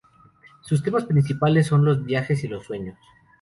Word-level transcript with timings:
Sus 0.63 0.81
temas 0.81 1.05
principales 1.05 1.67
son 1.67 1.85
los 1.85 2.03
viajes 2.03 2.43
y 2.43 2.47
los 2.47 2.63
sueños. 2.65 2.97